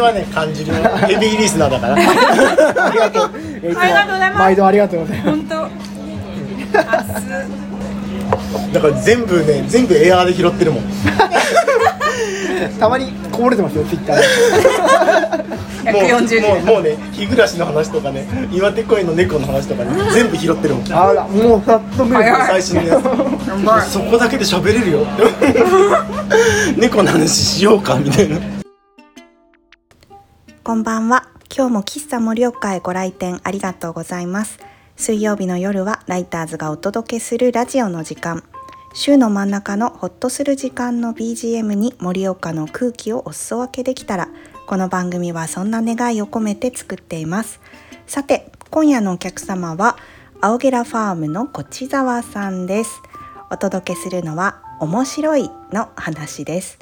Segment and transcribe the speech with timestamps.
[0.00, 1.94] はね感じるよヘビーリスナーだから。
[1.94, 1.98] あ
[2.90, 3.30] りがとう。
[3.30, 4.38] ありがとうございます。
[4.38, 5.30] 毎度ありがとうございます。
[5.30, 5.68] 本当。
[6.72, 6.80] 熱
[8.72, 10.84] だから全部ね全部エアーで拾ってるもん。
[12.78, 20.92] たまにこぼれてますよツイッターでもう140もうもうね日暮らしの話とかね岩手公園の猫の話とかね 全部拾ってるもん。
[20.92, 23.00] あらもうさっと見る早い最新のや
[23.86, 23.92] つ。
[23.92, 25.06] そこだけで喋れるよ。
[26.76, 28.36] 猫の話しようかみたいな
[30.70, 31.28] こんばんは。
[31.52, 34.60] 今日も喫茶盛岡へご来店ありがとうございます。
[34.94, 38.44] 水曜日の夜はライターズがお届けするラジオの時間。
[38.94, 44.28] 週の真ん中のホッとする時間の BGM に盛岡の空気をお裾分けできたら、
[44.68, 47.60] この番組はそんな願いを込めて作っています。
[48.06, 49.96] さて、今夜のお客様は、
[50.40, 53.02] 青ゲラファームのこちざわさんです。
[53.50, 56.78] お届けするのは、面白いの話です。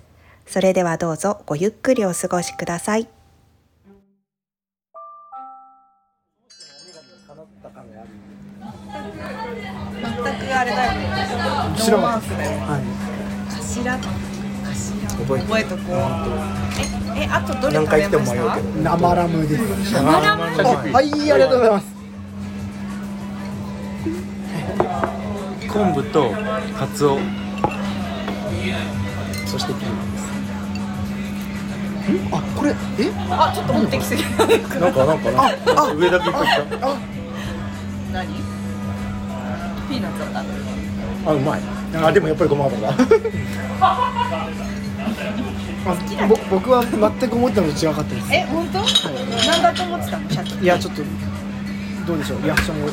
[0.46, 3.08] それではどうぞごゆっくりお過ごしください。
[10.58, 10.98] あれだよね。
[11.08, 12.56] ノーマークだよね。
[12.66, 12.82] はい
[13.78, 14.08] 頭頭
[15.18, 15.96] 覚えて覚えとこう。
[17.16, 18.82] ええあとどれ何回来て食べましたも迷うけど？
[18.82, 21.86] 生ラムです生ラムはいありがとうございます
[25.68, 26.30] 昆布と
[26.78, 27.18] カツオ
[29.46, 30.28] そしてピーマンです
[32.32, 32.74] あこれえ
[33.30, 34.22] あちょっと持ってきすぎ。
[34.22, 34.28] な
[34.88, 36.44] んかなんかなんか上だけ食っ
[36.80, 36.96] た
[38.12, 38.57] 何？
[41.26, 41.60] あうまい。
[42.02, 42.90] あでもやっぱりごま油。
[45.88, 45.96] だ
[46.50, 48.28] 僕は全く思ったのと違かったです。
[48.34, 48.78] え本当？
[48.78, 50.30] なんだと思ってたの？
[50.30, 50.64] シャツ。
[50.64, 51.02] いやちょっと
[52.06, 52.42] どうでしょう？
[52.42, 52.88] リアクションを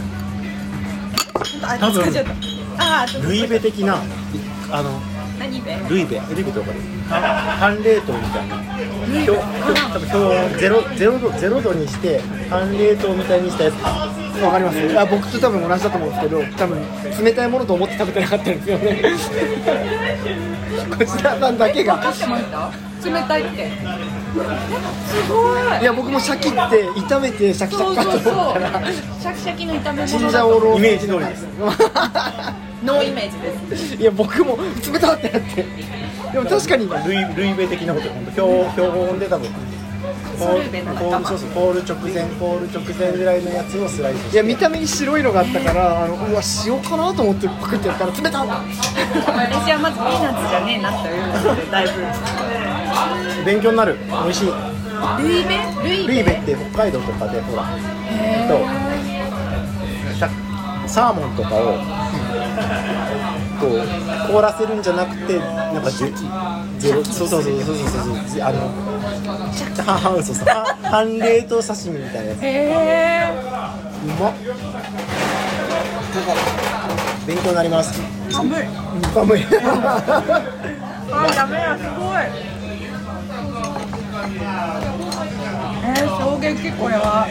[1.63, 2.03] あ多分
[3.27, 3.97] ルイベ的な
[4.71, 4.91] あの
[5.39, 5.77] 何べ？
[5.89, 6.21] ルイベ。
[6.33, 8.55] ルイベってわかる半冷凍みたいな。
[8.55, 13.75] 表多分表ゼロゼロ度ゼロ度にして半冷凍みたいにしたやつ
[14.43, 16.77] わかりますあ僕と多分同じだと思うんですけど多分
[17.23, 19.01] 冷たいものと思って食べてなかったんですよね
[20.97, 22.71] こちらさんだけが分かってました？
[23.05, 23.69] 冷たいって。
[23.69, 25.81] すごい。
[25.81, 28.81] いや僕もシャキって炒めてシャキシャキかとそうそうそう思ったら。
[28.91, 31.45] シャキシャキの炒めチンジャオローイメージ通りです
[32.83, 33.95] ノーイメージです。
[33.95, 34.57] いや僕も
[34.91, 35.65] 冷たってなって
[36.33, 39.49] でも確かにルイルイベ的なこと本当標標本で多分
[40.37, 53.45] ポールそうそうポール直前ポール直前ぐらいのやつをスライスしていや見た目に白いのがあったからあのうわ塩かなと思ってパクってやったら冷たっ私はまずピーナッツじゃねえなっていうのでだいぶ。
[53.45, 54.47] 勉強になる美味しい
[55.21, 55.59] ルイベ？
[55.83, 56.13] ルイベ？
[56.13, 57.63] ルイベって北海道とかでほら
[58.09, 58.57] へと
[60.19, 60.29] さ
[60.87, 61.77] サーモンとかを
[63.59, 63.79] こう
[64.31, 66.13] 凍らせるんじゃなくてなんかじゅ
[66.79, 67.87] ゼロそうそうそうそうそう
[68.27, 68.59] そうあの
[69.85, 72.47] ははそうそうは半冷凍刺身みたいなやつえ。
[72.47, 73.33] へえ。
[74.05, 74.33] うまっ
[77.27, 77.99] 勉強になります
[78.29, 78.63] 寒い。
[79.13, 79.45] 寒い
[81.11, 82.17] あダメだすごい。
[85.87, 87.27] えー、衝撃これは。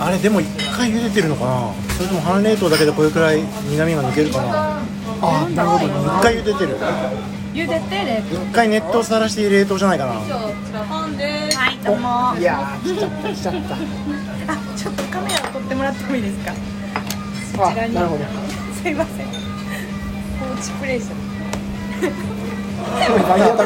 [0.00, 4.71] あれでも一回茹でてるのかなそれとも半冷凍だけでこれくらい苦味が抜けるかな
[5.24, 6.76] あなるほど一回茹でてる。
[7.54, 8.34] 茹でて冷凍。
[8.34, 10.12] 一回熱湯さらして冷凍じゃないかな。
[10.14, 10.18] は
[11.70, 12.34] いどうも。
[12.38, 13.54] いやー来ちゃった来ちゃっ
[14.48, 16.52] あちょっとカメラ撮ってもらってもいいですか？
[17.56, 17.94] こちらに。
[17.94, 18.24] なるほど。
[18.82, 19.26] すいません。
[19.26, 19.32] 放
[20.54, 21.00] 置プレイ
[22.02, 22.06] 食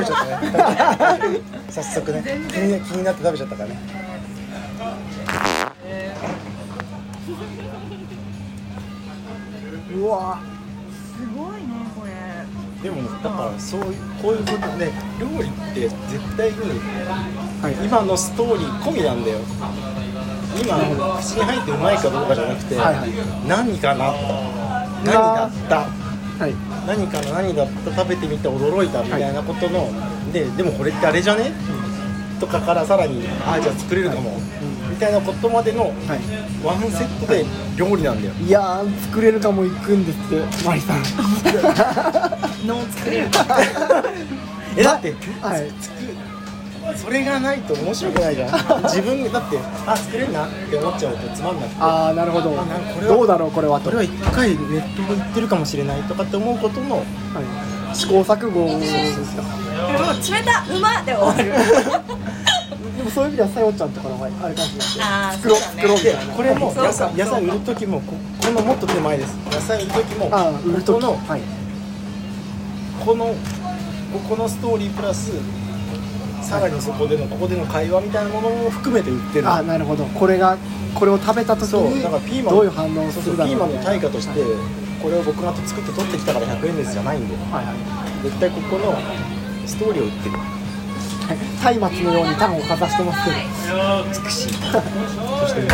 [0.00, 1.40] べちゃったね。
[1.70, 2.22] 早速ね。
[2.52, 3.78] 気に気になって食べちゃったからね。
[9.96, 10.38] うわ。
[12.82, 16.56] でもねだからそういうこういうことね料理って絶対に、
[17.84, 19.38] 今のストーリー込みなんだよ。
[20.58, 20.78] 今
[21.20, 23.10] 口に入ってうまいかどうかじゃなくて、はいはい。
[23.46, 24.12] 何かな？
[25.04, 25.84] 何だった？
[25.84, 26.54] はい。
[26.86, 27.42] 何かな？
[27.42, 27.94] 何だった？
[27.94, 29.90] 食べてみて驚いたみたいなことの、
[30.32, 31.52] ででもこれってあれじゃね、
[32.40, 34.38] とかからさらにああじゃあ作れるかも、
[34.90, 35.92] みたいなことまでのはい。
[36.64, 37.44] ワンセットで
[37.76, 41.02] 料理なんだよ、いやー作れるかも行くんですってマリさん。
[42.66, 43.28] 脳作れる。
[44.76, 45.70] えだってはい。
[46.94, 48.50] それがないと面白くないじゃん。
[48.88, 51.76] 自分でだってあ作れるなって思っちゃうとつまんなくて。
[51.80, 52.56] ああなるほど。
[53.08, 53.86] どうだろうこれはと。
[53.86, 57.04] これは一回ネットが言ってるかもしれないとかって思うことのはい。
[57.94, 61.62] 試行錯誤ですかでも冷たうまで終わる。
[63.06, 65.82] でもそういう意味ではさよちゃんとかの方があれかもしれない作ろうそうだね。
[65.82, 69.36] 作ろうみたいなこれも野菜野菜売る時もここのもっと手前です。
[69.46, 70.26] 野菜売る時も
[70.66, 71.40] 売るとこのはい。
[73.04, 75.30] このここのストーリープラス
[76.42, 79.48] さらにそこでのここでの会話みたいなものも含めて売ってる。
[79.48, 80.04] あなるほど。
[80.06, 80.58] これが
[80.96, 84.40] これを食べた時そうにだからピーマンどういう反応をするだろうピーマンの対価として
[85.00, 87.36] これを僕が作って取ってきたから100円ですじゃないんで。
[87.36, 87.76] はいはい。
[88.24, 88.98] 絶対ここの
[89.64, 90.55] ストーリーを売ってる
[91.26, 94.24] 松明のようにタンをかざしてますけど。
[94.24, 94.52] 美しい。
[94.52, 95.66] そしてう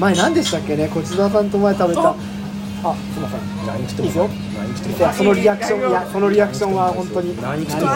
[0.00, 0.88] まい前何でしたっけね？
[0.88, 2.10] こちらさんと前食べた。
[2.10, 3.40] あすいません。
[3.66, 7.90] 何食ってもいいそのリアクションいやそのリアクションは本当に何食っても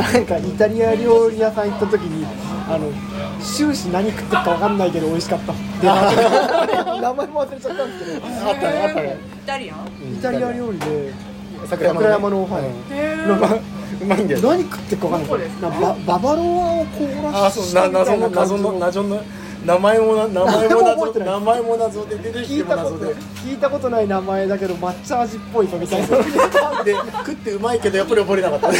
[0.00, 2.24] なんかイタリア料理屋さん行った時に
[2.68, 2.90] あの
[3.42, 5.52] 終始何食ってるか分かんないけど美味しかった。
[5.52, 8.26] っ て名前も忘れちゃったんですけど。
[8.26, 9.18] あったねあったね。
[9.42, 9.78] イタリアン。
[10.14, 11.12] イタリア料理で
[11.68, 12.62] 桜山桜山のはい。
[12.92, 13.58] へなんか
[14.00, 16.44] うまいんだよ何食ってるか分かんないなバババロア
[16.80, 19.22] を凍らあそうな謎のいな感じ謎の謎の
[19.66, 21.28] 名前もな名前も謎えてない。
[21.28, 26.06] 名前も謎で出てきて聞いたことも謎で聞いたことない名前だけど抹茶味っぽいぞみたいな
[26.82, 28.70] で食ってうまいけどやっぱり覚えれなかった。
[28.72, 28.74] い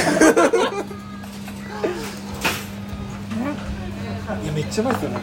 [4.46, 5.20] やめっちゃうまいですよね。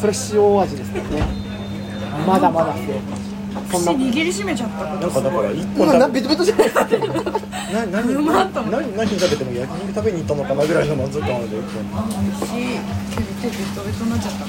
[0.00, 1.22] それ塩味ですよね。
[2.26, 3.92] まだまだですよそんな。
[3.92, 8.86] 口握りしめちゃったなんかだから一本今な食ベトベトじゃないですかべな何うまっと思って。
[8.86, 11.78] 何何食べても焼肉食べに行ったのかなぐらいの満足感あるんで美味しい。
[11.78, 14.44] けど手ベトベトになっちゃった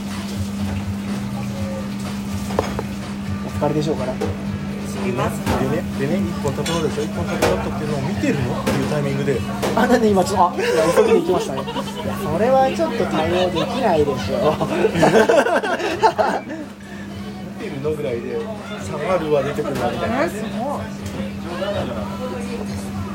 [3.46, 9.40] お疲れでしょうからでねでね一本食べ終わるでしょ一本食べ終わったっていうのを見てるのっていうタイミングで
[9.76, 10.54] あなんで今ちょっとあ
[10.98, 14.52] 急ぎで行きましたねいやそれはちょっと対応できないでしょ
[16.46, 16.85] 見
[17.86, 18.40] てるのぐらいで
[18.84, 20.52] 下がるは出てくるわみたいなえすごい。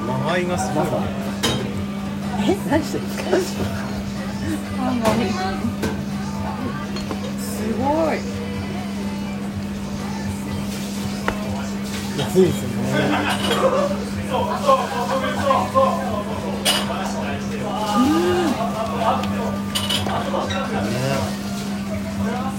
[0.07, 0.91] 間合いがすごいな
[2.43, 3.37] え何してるんですか
[7.41, 8.19] すごい。
[12.19, 12.77] 安いですよね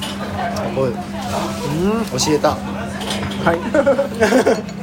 [0.75, 0.91] おい。
[0.91, 2.49] 教えた。
[2.51, 2.57] は
[3.53, 3.57] い。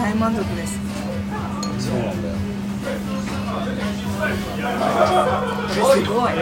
[0.00, 0.78] 大満足です。
[1.78, 2.34] そうなんだよ。
[5.70, 6.00] すごい。
[6.00, 6.32] すごい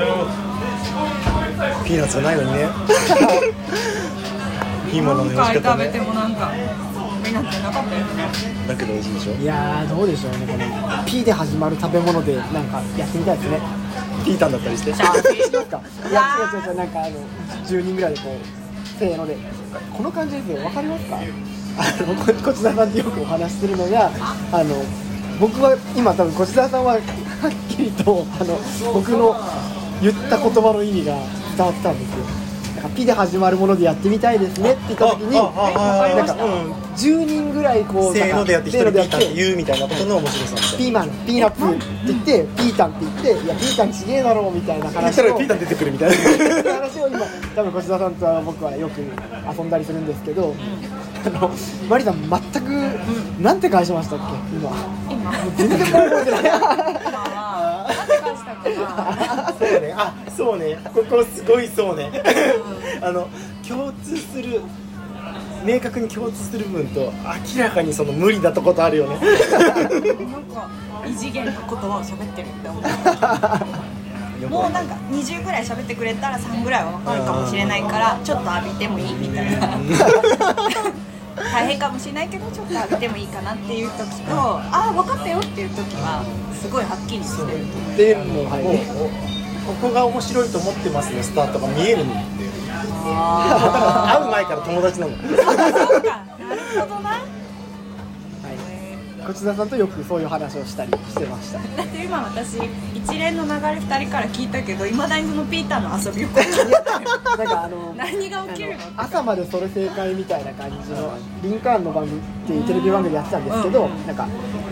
[1.84, 2.68] ピーナッツがないのにね。
[4.92, 6.50] いいものの食べてねもなんか
[7.30, 8.28] みてなかったよね
[8.68, 9.32] だけど美味しいでしょ？
[9.34, 13.60] いやーどうでしょうねこの P で始まる食べ物でなんかやってみたいですね。
[14.24, 14.92] ピータンだったりして？
[14.94, 15.38] しますかい
[16.12, 16.22] や
[16.52, 17.16] 違う違う違うなんかあの
[17.66, 19.36] 10人ぐらいでこうせーので。
[19.96, 21.16] この感じですよわかりますか？
[21.18, 21.22] あ
[22.02, 24.10] のここちらさんとよくお話しするのが
[24.52, 24.74] あの
[25.40, 27.00] 僕は今多分こちらさんははっ
[27.68, 28.58] きりとあの
[28.92, 29.36] 僕の
[30.02, 31.14] 言った言葉の意味が
[31.56, 32.24] 伝わってたんですよ
[32.78, 47.20] なんかピで始まるものでやってみたいですねって言った時にああああなんかうん10人ぐらいこうせーのでやって一人ピータンって言うみたいなことの面白さピーマンピーナッツって言ってピータンって言っていやピータンちげえだろうみたいな話をたらピータン出てくるみたいな話を今
[47.56, 50.54] 多分越田さんとは僕はよく遊んだりするんですけど、
[51.26, 51.50] あの
[51.88, 52.70] マリさん全く、
[53.40, 54.24] なんて返しましたっけ
[54.56, 54.70] 今
[55.10, 56.58] 今全然覚えてない今
[57.18, 59.94] はなんて感じたかなそうね。
[59.96, 60.78] あそうね。
[60.94, 62.10] ここすごいそうね。
[63.02, 63.28] あの
[63.66, 64.60] 共通する
[65.64, 67.12] 明確に共通する部分と
[67.56, 69.16] 明らかにその無理なとことあるよね。
[69.16, 70.70] なんか
[71.06, 73.66] 異次元の言葉を喋ってるって思った。
[74.48, 79.68] もうなんか20ぐらい喋ってくれたら3ぐらいは分かるかもしれないからちょっと浴びてもいいみたいな。
[81.52, 86.22] 大変かもしれないけどちょっと浴びてもいいかなっていう時とああ分かったよっていう時は
[86.60, 87.62] すごいはっきりしてる。
[87.62, 88.64] っていうのもはい
[89.68, 92.26] ここが面白いと思ってますねスタートが見えるんだよ
[93.04, 95.16] あ会う前から友達なの。
[95.16, 95.36] なる
[96.80, 97.18] ほどな。
[99.30, 101.58] 越田さんとよくそういう話をしたりしてました。
[101.76, 102.56] だって今私
[102.94, 107.38] 一連の流れ2人から聞いたけどいまだにそのピーターの遊びをこう。
[107.38, 108.78] なんかあの 何が起きるの？
[108.96, 114.26] 朝までそれ正解みたいな感じのリンカーンの番組っていうテレビ番組やってたんですけど、なんか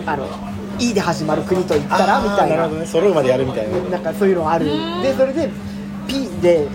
[0.06, 0.26] あの
[0.78, 2.56] 「い」で始まる国と言ったらみたいな。
[2.56, 2.86] なるほどね。
[2.86, 3.78] 揃うまでやるみたいな。
[3.90, 4.66] なんかそういうのある。
[5.02, 5.50] でそれで
[6.06, 6.68] 「ピ」で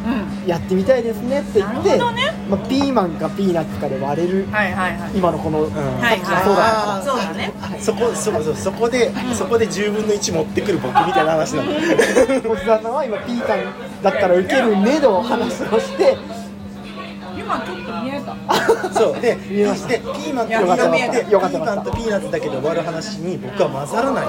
[0.46, 2.34] やってみたいですねって言って、なるほどね。
[2.50, 4.48] まあ、ピーマンかピーナッツかで割れる。
[4.52, 5.12] はいはいはい。
[5.16, 6.44] 今のこの、んはいはい。
[6.44, 6.62] そうだ。
[6.62, 7.54] はいそうだね。
[7.80, 11.72] そこそこそそこで、そこで10分の1持ってくる僕みたいな話なの。
[11.72, 13.60] 小津田さんは今ピータン
[14.04, 16.18] だったらウケるねの話をして
[17.38, 17.91] 今ちょっと
[18.94, 19.22] そう。
[19.22, 24.26] で見えましたでピーマンとピーナッツピーマンとピーナッツだけで終わる話に僕は混ざらない。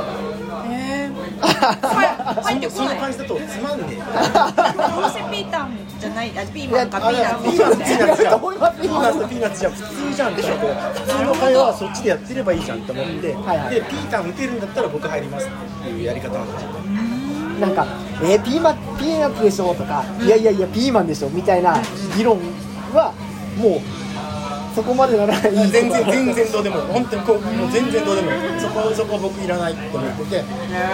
[0.71, 1.11] へえ
[1.43, 2.89] 入ってこない。
[2.89, 3.97] その感じだとつまんねえ。
[3.97, 4.03] ど
[5.07, 7.45] うせピータンじゃないあピーマンかピーナッツ。
[7.45, 8.41] ピーナッツピーナッツじゃん。
[8.41, 9.73] ピーナッツピーナッツじゃん。
[9.73, 10.33] 普通じゃん。
[10.33, 10.67] って思って
[11.01, 13.75] 普通の会話はそっちでやってればいいじゃんって思って、はいはい。
[13.75, 15.51] でピータン打てるんだったら僕入りますっ
[15.83, 16.69] ていうやり方なんですよ。
[17.61, 17.87] なんか、
[18.23, 21.81] えーピーマンピーナッツでしょとか、いやいやいやピーマンでしょみたいな
[22.17, 22.39] 議論
[22.93, 23.13] は
[23.59, 23.81] もう
[24.75, 25.53] そこまでならない。
[25.69, 26.83] 全然全然どうでもいい。
[26.85, 28.61] 本当にこうもう全然どうでもいい。
[28.61, 30.45] そこそこ僕いらないって思ってて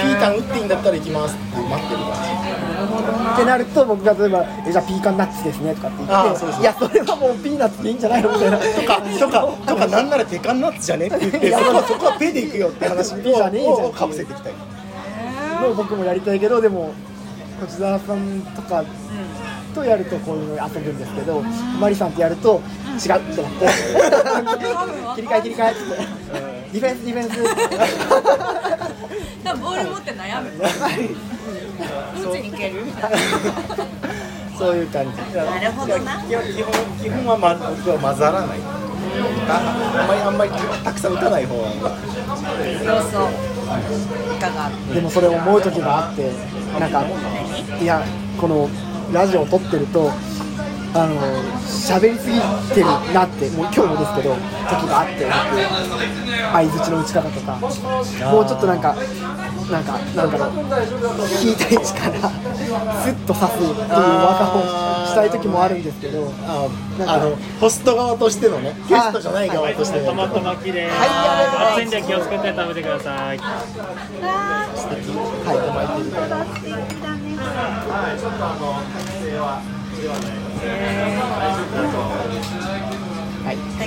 [0.01, 13.15] ピータン打っていいんだったら行きますって待ってる感ってなると僕が例えばえじゃあピーカンナッツですねとかって言っていやそれはもうピーナッツでいいんじゃないのみたいなじとかとかとかなんならペカンナッツじゃねって言ってそこはそこはペで行くよって話。
[13.23, 14.53] ペじゃねえじゃんをかぶせていきたい。
[15.63, 16.93] のを僕もやりたいけどでも
[17.61, 18.85] こちらさんとか
[19.75, 21.43] とやるとこういうの遊ぶんですけど
[21.81, 22.61] マリさんとやると
[22.95, 23.69] 違うってなって。
[25.17, 25.81] 切り替え切り替えって。
[26.73, 27.35] ディフェンスディフェンス。
[29.45, 30.51] 多分ボール持って悩む。
[32.23, 32.85] どっちに行ける。
[32.85, 33.17] みたいな
[34.59, 35.37] そういう感じ。
[35.37, 36.23] なるほどな。
[36.23, 36.43] 基本
[37.01, 38.59] 基本は、ま、僕は混ざらない。
[39.49, 40.51] ああんまりあんまり
[40.85, 41.69] たくさん打たない方が。
[41.69, 43.49] そうそう。
[44.35, 44.71] いかが。
[44.93, 46.31] でもそれ思う時があって
[46.79, 47.05] なんか
[47.81, 48.03] いや
[48.41, 48.69] この
[49.13, 50.11] ラジオを撮ってると
[50.95, 51.21] あの
[51.67, 52.41] 喋りすぎ
[52.75, 55.33] てるなってもう今日もですけど時があって僕
[56.53, 57.69] 相づちの打ち方とかも
[58.41, 58.97] うちょっとなんか
[59.71, 60.51] なんかなんだろう
[61.45, 66.33] 引いた位置からスッと刺すっていう技をしたい時もあるんですけど
[67.07, 70.97] あのホスト側としてのねゲストじゃない側としてのトマト巻きです。
[70.97, 71.09] はい
[71.79, 73.39] 熱いんで気をつけて食べてください。
[73.39, 73.45] は
[78.15, 78.19] い。
[78.19, 78.98] 素
[79.39, 80.19] 敵だ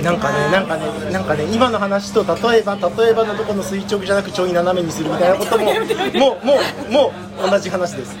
[0.02, 5.64] なんかねなんかねなんかね今の話と例えば例えばのところの垂直じゃなくちょい斜めにするみたいなことも
[6.18, 7.12] もうもうも
[7.46, 8.16] う同じ話です。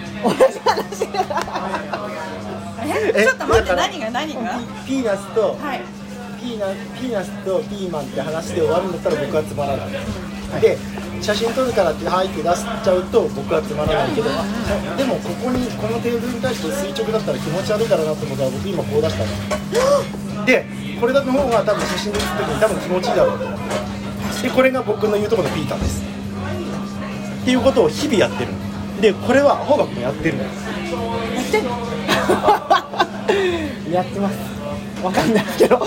[2.84, 3.22] え？
[3.24, 4.40] ちょっと待って何が何が？
[4.86, 5.80] ピーナッツとはい。
[6.40, 6.66] ピーナ
[7.00, 9.88] ピーナッツとピーマンって話で終わるんだったら僕はつまらない
[10.60, 10.76] で
[11.20, 14.44] 写真撮るからってはいって出しちゃうと僕はつまらないけどあ
[14.96, 20.66] でもここにこのテーブルに対して垂直だったら気持ち悪いだろうなと思ったら僕今こう出したので
[21.00, 23.64] これだの方が多分写真で写った時に多分気持ちいいだろうと思って。
[24.42, 26.02] でこれが僕の言うところのピータンです。
[27.42, 28.50] っていうことを日々やってる。
[29.00, 30.44] でこれはホーバクもやってるの
[33.92, 34.36] やってます。
[35.02, 35.76] わかんないですけど。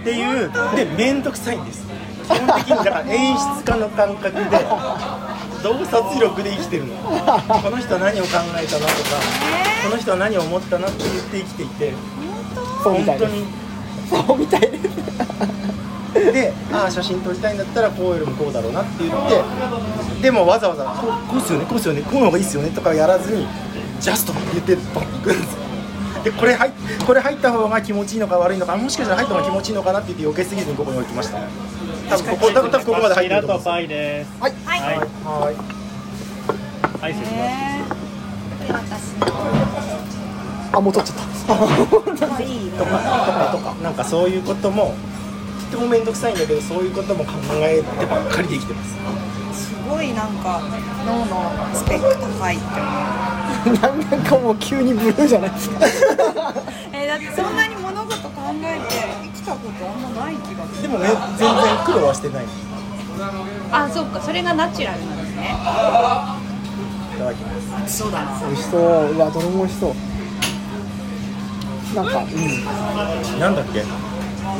[0.00, 1.93] っていうで面倒くさいんです
[2.24, 4.40] 基本的にだから演出家の感覚で
[5.62, 6.94] 洞察力で生きてるの。
[6.96, 9.20] この人は何を考えたなとか
[9.84, 11.92] この人は何を思ったなって言って生きていて
[12.82, 13.44] 本当に
[14.08, 16.32] そうみたいです。
[16.32, 19.28] でああ写真撮りたいんだったらこうよりもこうだろうなって言っ
[20.16, 23.46] てでもわざわざこうこうっすよねこうっすよねこうの方がいいっすよねとかやらずに
[24.00, 25.64] ジャストって言ってバッていくんです
[26.38, 26.72] これ入っ
[27.04, 31.38] これ入った方が気持ちいいのか悪いのかもしかしたら入った方が気持ちいいのかなって言って避けすぎずにここに置きました
[32.08, 34.30] 多分ここ多分多分ここまで入ってると思うんですよパイです。
[34.40, 34.80] はいはい。
[34.80, 35.84] はい
[37.04, 37.64] はい、失礼します。
[37.70, 38.04] えー、
[38.58, 39.14] これ私
[40.74, 44.94] あもう撮っちゃったのいいとかとかとかなんかそういうことも
[45.70, 47.32] とても面倒くさいんだけどそういうことも考
[47.62, 48.84] えてばっかりで生きてま
[49.52, 50.62] すすごいなんか
[51.06, 52.64] 脳のスペック高いって
[53.70, 55.78] 思うなんかもう急にブルーじゃないですか
[56.92, 58.30] えー、だってそんなに物事考
[58.62, 60.82] えてたことあんまない気がする。
[60.82, 62.44] でもね全然苦労はしてない。
[62.44, 62.46] い
[63.70, 64.20] あそっか。
[64.20, 65.54] それがナチュラルなんですね。
[67.18, 67.98] ただきます。
[67.98, 68.40] そうだな。
[68.40, 68.80] 美味しそう。
[69.12, 69.94] うわどれも美味しそう。
[71.94, 73.38] なんかうん。
[73.38, 73.84] なんだっけ？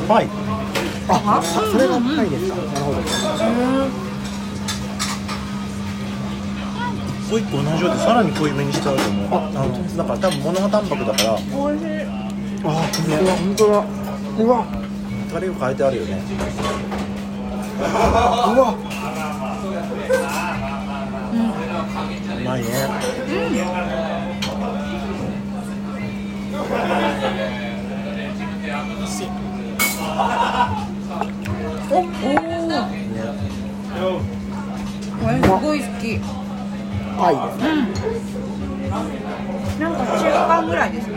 [0.07, 0.29] パイ。
[1.09, 2.57] あそれがパイですか？
[2.57, 3.01] なるほど。
[7.25, 9.29] 一個一個同じようでさらに濃いめにしてあると思う。
[9.33, 11.33] ああのだから多分モノタンパクだから。
[11.35, 11.77] あ本
[13.03, 13.85] 当だ本当だ
[14.37, 14.67] うわ。
[15.33, 16.21] タレを変えてあるよね。
[17.79, 17.83] う
[18.61, 18.75] わ。
[21.33, 21.37] う
[22.45, 22.69] まいね。
[31.91, 32.01] おお
[35.21, 36.21] これすごい好き。
[37.17, 37.63] パイです
[39.79, 41.15] なんか中華ぐらいですね。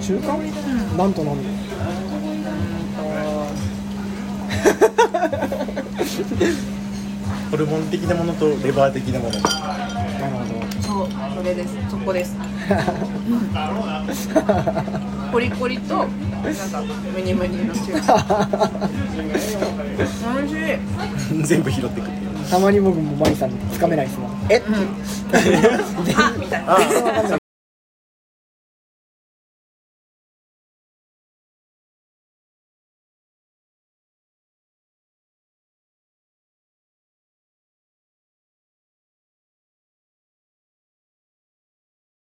[0.00, 0.36] 中華？
[0.96, 1.61] なんとなん
[7.50, 9.32] ホルモン的なものとレバー的なもの。
[9.32, 11.74] なるほそうそれです。
[11.90, 12.36] そこです。
[15.32, 16.82] コリコリとなんか
[17.14, 18.48] ムニムニの中華
[19.22, 19.22] 美
[20.42, 20.56] 味し
[21.42, 21.42] い。
[21.44, 22.12] 全部拾ってくる
[22.50, 24.32] たまに僕もマリさんつかめないですもん。
[24.50, 24.56] え？
[24.58, 24.62] っ
[26.16, 27.41] あみたいな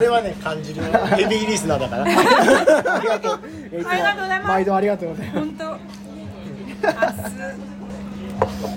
[0.04, 0.82] れはね感じる
[1.16, 2.04] ヘ ビーリスナーだから。
[2.04, 2.08] あ
[3.00, 3.40] りがとう。
[3.88, 4.49] ありがとうございます。
[4.49, 5.38] 毎度ありがとうございます。
[5.38, 5.64] 本当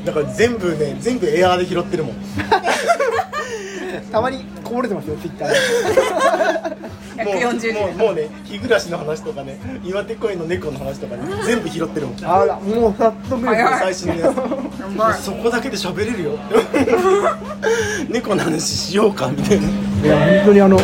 [0.05, 2.15] だから全部ね全部エアーで拾ってるもん。
[4.11, 5.55] たまにこぼれてますよツイッターで。
[7.17, 12.17] 140もうもうもうね日暮らしの話とかね岩手公園の猫の話とかね全部拾ってるもん。
[12.23, 14.33] あらもう早速最新のや
[15.17, 15.23] つ。
[15.23, 16.31] そこだけで喋れるよ。
[18.07, 19.67] 猫の話しようかみたいな
[20.03, 20.79] いや本当にあの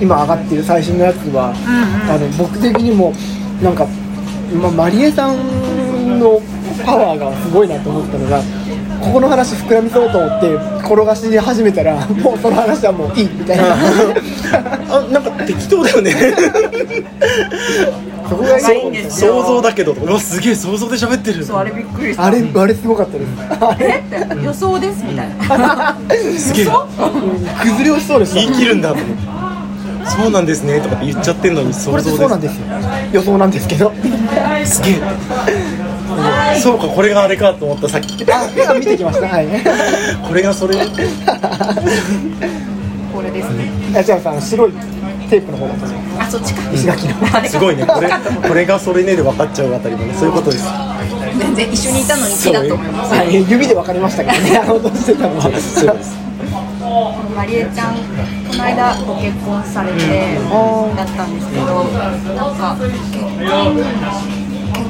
[0.00, 1.52] 今上がってる最新のやつは、
[2.08, 3.12] あの僕的にも
[3.60, 3.86] なんか、
[4.62, 6.40] ま、マリエさんの
[6.86, 8.40] パワーがすごいなと思ったのが
[9.08, 13.64] ここの話膨らみそうと思って転がし始めたらもうその話はもういいみたいな。
[14.90, 16.12] あなんか適当だよね。
[18.28, 18.88] そこがいい。
[18.90, 21.42] んですよ想像だけどうわすげえ想像で喋ってる。
[21.42, 22.24] そうあれびっくりした。
[22.26, 23.28] あれあれすごかったです。
[23.60, 25.96] あ れえって予想ですみたいな。
[26.38, 26.66] すげえ。
[27.62, 28.90] 崩れ落ちそうでした言い切るんだ。
[28.90, 29.12] と思って
[30.22, 32.62] そうなんですねとかって言っちゃってんのに想これって像そうなんですよ。
[33.12, 33.90] 予想なんですけど。
[34.64, 35.87] すげえ
[36.62, 38.24] そうかこれがあれかと思ったさっき。
[38.30, 39.26] ああ見てきました。
[39.28, 39.46] はい。
[40.26, 40.74] これがそれ？
[43.14, 43.70] これですね。
[43.96, 44.72] あじゃあさ白い
[45.30, 45.98] テープの方だと思う。
[46.20, 46.62] あそっちか。
[46.72, 47.14] 石垣の。
[47.32, 47.84] あれすごいね。
[47.86, 48.08] これ
[48.48, 50.14] これがそれねで分かっちゃうあたりもね。
[50.18, 50.64] そういうことです。
[51.38, 53.14] 全然一緒にいたのにと思います。
[53.14, 53.34] はい。
[53.34, 54.52] 指で分かりましたけどね。
[54.54, 55.42] やろうとしてたのは。
[55.42, 56.16] そうです。
[57.36, 58.00] マリエちゃんこ
[58.56, 59.98] の間ご結婚されて
[60.96, 61.64] だったんですけど
[62.34, 63.38] なんか結婚
[63.76, 64.37] 結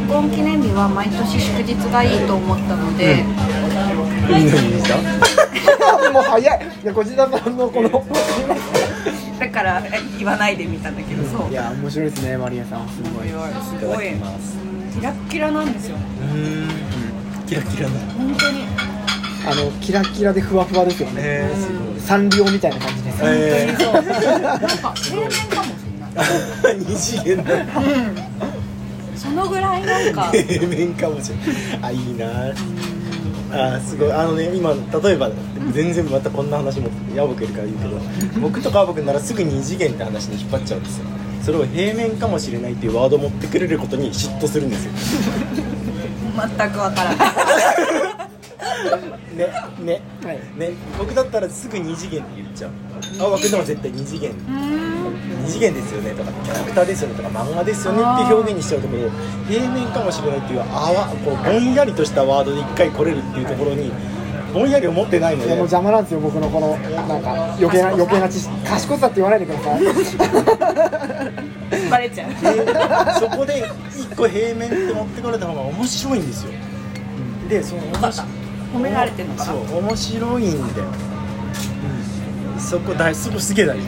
[0.08, 6.66] 婚記念日は毎年祝日がいいと思ったので、いいのにもう早い。
[6.82, 7.88] いや小田さんのこの
[9.38, 11.50] だからえ言わないでみたんだけどそう。
[11.50, 13.28] いや面白いですねマリアさんすごい。
[13.28, 14.14] すごい。
[14.94, 15.96] キラッキラなんですよ。
[15.96, 17.46] うーん。
[17.46, 17.94] キラキラな。
[18.16, 18.64] 本当に。
[19.46, 21.14] あのキラキラでふわふわですよね。
[21.18, 23.12] えー、すサンリオみたいな感じで。
[23.12, 23.92] す、えそう。
[23.92, 26.76] なんか平面かもしれない。
[26.76, 27.54] ー、 二次元だ
[29.18, 30.30] そのぐらいなんか。
[30.32, 31.46] 平面かもしれない
[31.82, 32.54] あいいな
[33.76, 34.12] あすごい。
[34.12, 35.30] あのね今例えば
[35.72, 38.00] 全然またこんな話も矢吹いるから言うけど
[38.40, 41.06] 僕とか僕ならすぐに二次元って話に引っ張っちゃうんですよ。
[41.42, 44.92] それを平面かもしれないっていうワードを持ってくれることに嫉妬するんですよ。
[46.56, 47.28] 全くわからない
[49.34, 49.48] ね
[49.80, 50.02] ね。
[50.22, 52.70] はいね僕だったらすぐ二次元って言っちゃう。
[53.18, 54.34] 青学でも絶対二次元
[55.48, 59.10] 二次元ですよねとかキャラクターですよねとか漫画ですよねっていう表現にしちゃうところを
[59.48, 63.90] 平面かもしれないっていうあわこうぼんやりとしたワードで一回来れるっていうところに
[64.52, 65.48] ぼんやり思ってないので。
[65.48, 69.80] いやもう邪魔なんですよ僕のこのなんか余計な余計な知識賢さって言わないでください。
[71.90, 72.30] バレちゃう。
[72.30, 72.36] で
[73.20, 76.50] そこで一個平面って持ってこれた方が面白いんですよ。
[77.48, 78.24] でその面白
[78.74, 79.52] 褒められてるのかな。
[79.52, 80.88] そう面白いんだよ、
[82.58, 83.84] そこ大そこすげえ大事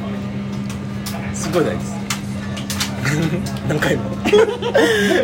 [1.40, 1.85] すごい大事。
[3.68, 4.11] 何回も。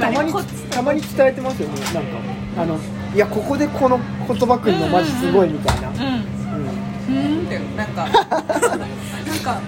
[0.01, 0.33] たまに
[0.71, 1.75] たまに伝えてますよね。
[1.95, 2.19] なんか
[2.63, 2.79] あの
[3.15, 5.97] いやここでこの言葉くんのマジすごいみたいな、うん。
[5.97, 7.39] うん。
[7.39, 7.47] うん。
[7.47, 9.61] ってなんか なんか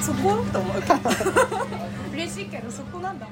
[0.00, 0.36] そこ？
[0.52, 0.82] と思う。
[0.82, 0.96] け ど
[2.14, 3.26] 嬉しいけどそこなんだ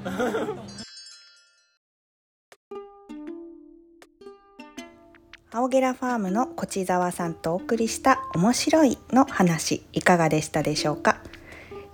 [5.53, 11.16] 青ゲラファームの越沢さんとお送りした面白いの話いかがでしたでしょうか？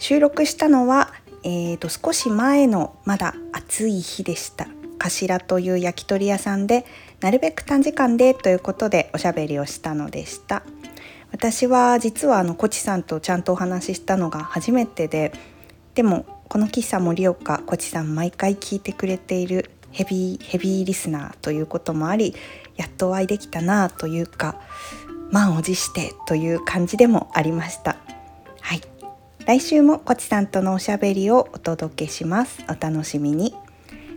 [0.03, 1.12] 収録したのは、
[1.45, 4.67] えー、と少し前のまだ暑い日でした。
[4.99, 6.85] 頭という焼き鳥屋さんで
[7.21, 10.65] なるべく短時間でということでおしゃべりをしたのでした。
[11.31, 15.33] 私は実はあのコチさんとちゃんとお話ししたのが初めてで
[15.95, 22.35] でもこの喫茶盛岡コチさん毎回聞いてくれているヘビーヘビーリスナーということもあり
[22.75, 24.61] やっとお会いできたなというか
[25.31, 28.12] 満を持してという感じでもありました。
[29.44, 32.64] 来週もこちさんとのおしゃべりをお届けします。
[32.68, 33.55] お楽しみに。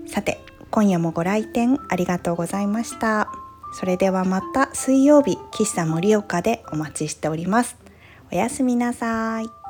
[0.05, 3.31] さて今夜もご来店ありがとうございました。
[3.73, 7.75] それではまた水曜日喫茶盛岡でお待ちしております。
[8.31, 9.64] おやすみなさい。